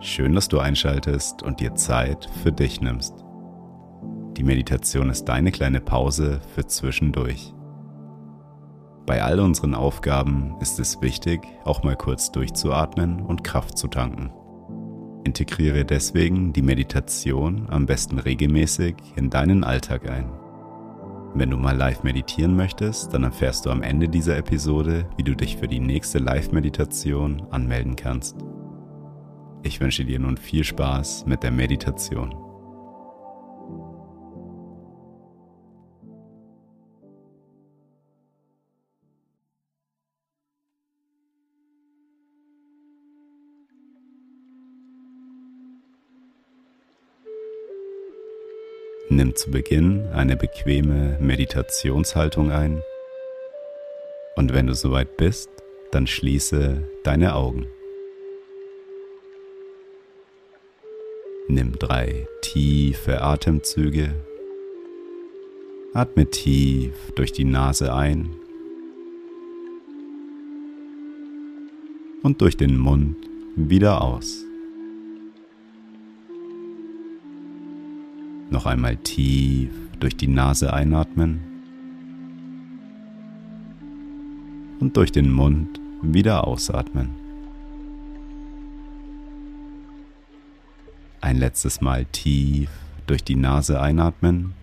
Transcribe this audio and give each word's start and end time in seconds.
Schön, 0.00 0.34
dass 0.34 0.48
du 0.48 0.58
einschaltest 0.58 1.42
und 1.42 1.60
dir 1.60 1.74
Zeit 1.74 2.28
für 2.42 2.52
dich 2.52 2.80
nimmst. 2.80 3.14
Die 4.36 4.44
Meditation 4.44 5.08
ist 5.08 5.24
deine 5.24 5.50
kleine 5.50 5.80
Pause 5.80 6.40
für 6.54 6.66
zwischendurch. 6.66 7.54
Bei 9.06 9.22
all 9.22 9.40
unseren 9.40 9.74
Aufgaben 9.74 10.56
ist 10.60 10.78
es 10.78 11.00
wichtig, 11.00 11.40
auch 11.64 11.82
mal 11.82 11.96
kurz 11.96 12.30
durchzuatmen 12.30 13.20
und 13.20 13.44
Kraft 13.44 13.78
zu 13.78 13.88
tanken. 13.88 14.30
Integriere 15.24 15.84
deswegen 15.84 16.52
die 16.52 16.62
Meditation 16.62 17.66
am 17.70 17.86
besten 17.86 18.18
regelmäßig 18.18 18.96
in 19.16 19.30
deinen 19.30 19.64
Alltag 19.64 20.10
ein. 20.10 20.30
Wenn 21.34 21.50
du 21.50 21.56
mal 21.56 21.76
live 21.76 22.02
meditieren 22.02 22.54
möchtest, 22.54 23.12
dann 23.14 23.24
erfährst 23.24 23.66
du 23.66 23.70
am 23.70 23.82
Ende 23.82 24.08
dieser 24.08 24.36
Episode, 24.36 25.08
wie 25.16 25.22
du 25.22 25.34
dich 25.34 25.56
für 25.56 25.68
die 25.68 25.80
nächste 25.80 26.18
Live-Meditation 26.18 27.46
anmelden 27.50 27.96
kannst. 27.96 28.45
Ich 29.66 29.80
wünsche 29.80 30.04
dir 30.04 30.20
nun 30.20 30.36
viel 30.36 30.62
Spaß 30.62 31.26
mit 31.26 31.42
der 31.42 31.50
Meditation. 31.50 32.30
Nimm 49.08 49.34
zu 49.34 49.50
Beginn 49.50 50.06
eine 50.12 50.36
bequeme 50.36 51.18
Meditationshaltung 51.20 52.52
ein 52.52 52.82
und 54.36 54.52
wenn 54.54 54.68
du 54.68 54.74
soweit 54.74 55.16
bist, 55.16 55.50
dann 55.90 56.06
schließe 56.06 56.88
deine 57.02 57.34
Augen. 57.34 57.66
Nimm 61.48 61.78
drei 61.78 62.26
tiefe 62.40 63.22
Atemzüge. 63.22 64.12
Atme 65.94 66.26
tief 66.26 66.92
durch 67.14 67.30
die 67.30 67.44
Nase 67.44 67.94
ein 67.94 68.30
und 72.24 72.40
durch 72.40 72.56
den 72.56 72.76
Mund 72.76 73.16
wieder 73.54 74.02
aus. 74.02 74.44
Noch 78.50 78.66
einmal 78.66 78.96
tief 78.96 79.70
durch 80.00 80.16
die 80.16 80.28
Nase 80.28 80.72
einatmen 80.72 81.40
und 84.80 84.96
durch 84.96 85.12
den 85.12 85.32
Mund 85.32 85.80
wieder 86.02 86.44
ausatmen. 86.44 87.25
Ein 91.26 91.38
letztes 91.38 91.80
Mal 91.80 92.04
tief 92.04 92.70
durch 93.08 93.24
die 93.24 93.34
Nase 93.34 93.80
einatmen. 93.80 94.54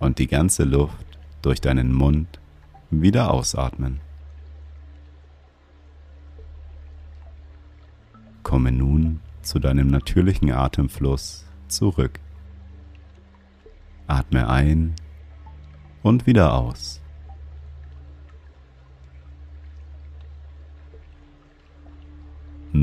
Und 0.00 0.18
die 0.18 0.26
ganze 0.26 0.64
Luft 0.64 1.20
durch 1.40 1.60
deinen 1.60 1.92
Mund 1.92 2.40
wieder 2.90 3.30
ausatmen. 3.30 4.00
Komme 8.42 8.72
nun 8.72 9.20
zu 9.42 9.60
deinem 9.60 9.86
natürlichen 9.86 10.50
Atemfluss 10.50 11.46
zurück. 11.68 12.18
Atme 14.08 14.48
ein 14.48 14.96
und 16.02 16.26
wieder 16.26 16.54
aus. 16.54 17.00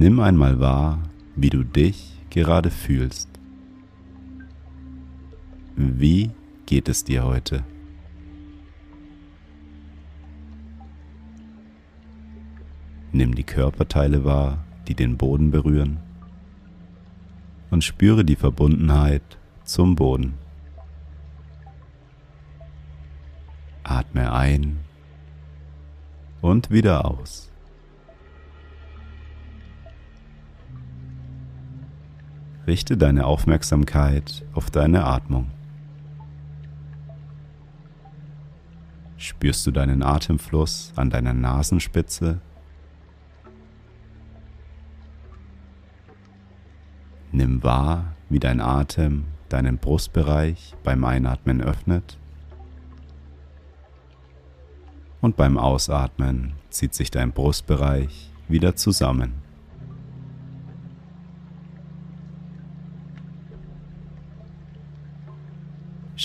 Nimm 0.00 0.20
einmal 0.20 0.60
wahr, 0.60 1.00
wie 1.34 1.50
du 1.50 1.64
dich 1.64 2.20
gerade 2.30 2.70
fühlst. 2.70 3.28
Wie 5.74 6.30
geht 6.66 6.88
es 6.88 7.02
dir 7.02 7.24
heute? 7.24 7.64
Nimm 13.10 13.34
die 13.34 13.42
Körperteile 13.42 14.24
wahr, 14.24 14.64
die 14.86 14.94
den 14.94 15.16
Boden 15.16 15.50
berühren 15.50 15.98
und 17.72 17.82
spüre 17.82 18.24
die 18.24 18.36
Verbundenheit 18.36 19.36
zum 19.64 19.96
Boden. 19.96 20.34
Atme 23.82 24.32
ein 24.32 24.78
und 26.40 26.70
wieder 26.70 27.04
aus. 27.04 27.47
Richte 32.68 32.98
deine 32.98 33.24
Aufmerksamkeit 33.24 34.44
auf 34.52 34.70
deine 34.70 35.06
Atmung. 35.06 35.50
Spürst 39.16 39.66
du 39.66 39.70
deinen 39.70 40.02
Atemfluss 40.02 40.92
an 40.94 41.08
deiner 41.08 41.32
Nasenspitze? 41.32 42.42
Nimm 47.32 47.62
wahr, 47.62 48.14
wie 48.28 48.38
dein 48.38 48.60
Atem 48.60 49.24
deinen 49.48 49.78
Brustbereich 49.78 50.74
beim 50.84 51.06
Einatmen 51.06 51.62
öffnet 51.62 52.18
und 55.22 55.36
beim 55.36 55.56
Ausatmen 55.56 56.52
zieht 56.68 56.92
sich 56.92 57.10
dein 57.10 57.32
Brustbereich 57.32 58.30
wieder 58.46 58.76
zusammen. 58.76 59.47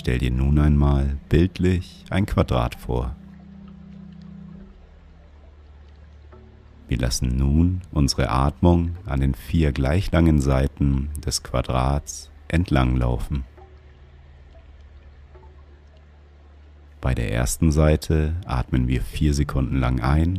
Stell 0.04 0.18
dir 0.18 0.30
nun 0.30 0.58
einmal 0.58 1.16
bildlich 1.30 2.04
ein 2.10 2.26
Quadrat 2.26 2.74
vor. 2.74 3.16
Wir 6.88 6.98
lassen 6.98 7.38
nun 7.38 7.80
unsere 7.90 8.28
Atmung 8.28 8.96
an 9.06 9.20
den 9.20 9.32
vier 9.32 9.72
gleich 9.72 10.12
langen 10.12 10.42
Seiten 10.42 11.08
des 11.24 11.42
Quadrats 11.42 12.30
entlang 12.48 12.96
laufen. 12.96 13.44
Bei 17.00 17.14
der 17.14 17.32
ersten 17.32 17.72
Seite 17.72 18.34
atmen 18.44 18.88
wir 18.88 19.00
vier 19.00 19.32
Sekunden 19.32 19.78
lang 19.78 20.02
ein, 20.02 20.38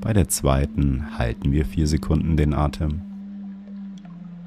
bei 0.00 0.12
der 0.12 0.26
zweiten 0.26 1.16
halten 1.16 1.52
wir 1.52 1.66
vier 1.66 1.86
Sekunden 1.86 2.36
den 2.36 2.52
Atem, 2.52 3.02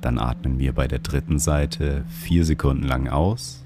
dann 0.01 0.19
atmen 0.19 0.59
wir 0.59 0.73
bei 0.73 0.89
der 0.89 0.99
dritten 0.99 1.39
Seite 1.39 2.03
vier 2.09 2.43
Sekunden 2.43 2.83
lang 2.83 3.07
aus 3.07 3.63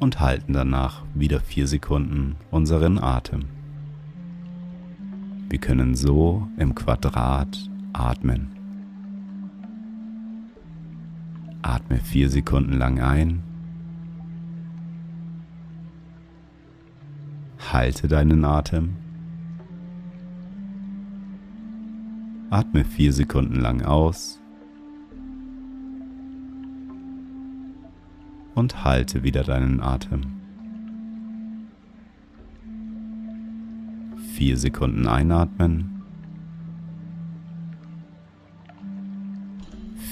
und 0.00 0.18
halten 0.18 0.54
danach 0.54 1.02
wieder 1.14 1.40
vier 1.40 1.68
Sekunden 1.68 2.36
unseren 2.50 2.98
Atem. 2.98 3.44
Wir 5.48 5.58
können 5.58 5.94
so 5.94 6.48
im 6.56 6.74
Quadrat 6.74 7.70
atmen. 7.92 8.48
Atme 11.62 11.98
vier 11.98 12.30
Sekunden 12.30 12.72
lang 12.72 13.00
ein. 13.00 13.42
Halte 17.72 18.08
deinen 18.08 18.44
Atem. 18.44 18.96
Atme 22.48 22.84
vier 22.84 23.12
Sekunden 23.12 23.56
lang 23.56 23.82
aus. 23.82 24.40
Und 28.54 28.84
halte 28.84 29.22
wieder 29.22 29.42
deinen 29.42 29.80
Atem. 29.80 30.22
Vier 34.34 34.56
Sekunden 34.56 35.06
einatmen. 35.06 36.02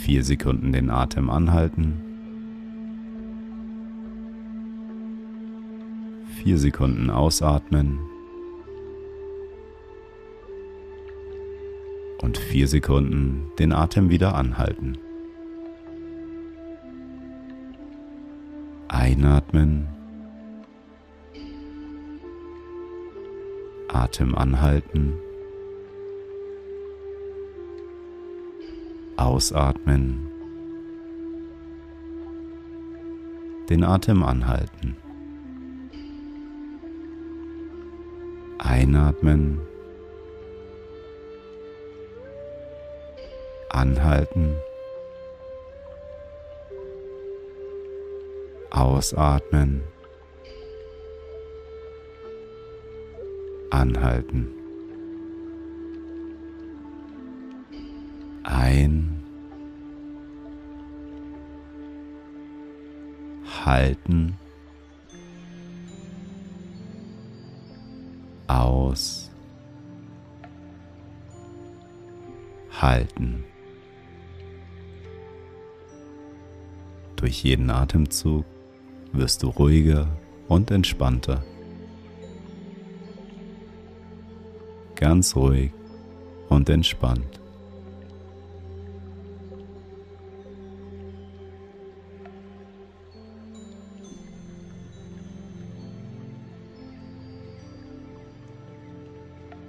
Vier 0.02 0.24
Sekunden 0.24 0.72
den 0.72 0.90
Atem 0.90 1.30
anhalten. 1.30 1.94
Vier 6.42 6.58
Sekunden 6.58 7.10
ausatmen. 7.10 7.98
und 12.28 12.36
vier 12.36 12.68
Sekunden 12.68 13.50
den 13.58 13.72
Atem 13.72 14.10
wieder 14.10 14.34
anhalten. 14.34 14.98
Einatmen. 19.18 19.88
Atem 23.88 24.36
anhalten. 24.36 25.18
Ausatmen. 29.16 30.28
Den 33.68 33.82
Atem 33.82 34.22
anhalten. 34.22 34.96
Einatmen. 38.60 39.58
Anhalten. 43.68 44.54
Ausatmen. 48.78 49.82
Anhalten. 53.70 54.46
Ein. 58.44 59.20
Halten. 63.64 64.38
Aus. 68.46 69.32
Halten. 72.80 73.42
Durch 77.16 77.42
jeden 77.42 77.70
Atemzug 77.70 78.44
wirst 79.12 79.42
du 79.42 79.48
ruhiger 79.48 80.06
und 80.48 80.70
entspannter. 80.70 81.44
Ganz 84.94 85.36
ruhig 85.36 85.70
und 86.48 86.68
entspannt. 86.68 87.40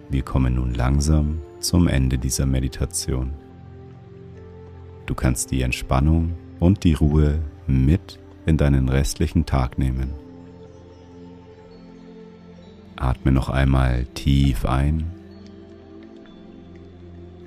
Wir 0.09 0.23
kommen 0.23 0.55
nun 0.55 0.73
langsam 0.73 1.39
zum 1.59 1.87
Ende 1.87 2.17
dieser 2.17 2.47
Meditation. 2.47 3.31
Du 5.05 5.13
kannst 5.13 5.51
die 5.51 5.61
Entspannung 5.61 6.33
und 6.59 6.83
die 6.83 6.93
Ruhe 6.93 7.39
mit 7.67 8.19
in 8.49 8.57
deinen 8.57 8.89
restlichen 8.89 9.45
Tag 9.45 9.77
nehmen. 9.77 10.09
Atme 12.95 13.31
noch 13.31 13.49
einmal 13.49 14.05
tief 14.15 14.65
ein, 14.65 15.05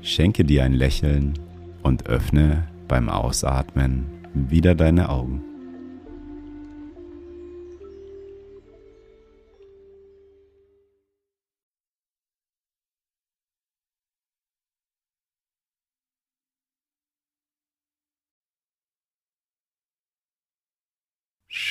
schenke 0.00 0.44
dir 0.44 0.64
ein 0.64 0.72
Lächeln 0.72 1.34
und 1.82 2.06
öffne 2.06 2.68
beim 2.86 3.08
Ausatmen 3.08 4.06
wieder 4.32 4.74
deine 4.74 5.08
Augen. 5.08 5.51